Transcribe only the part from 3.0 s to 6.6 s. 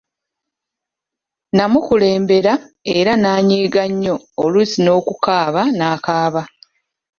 n’anyiiga nnyo oluusi n'okukaaba nakaaba.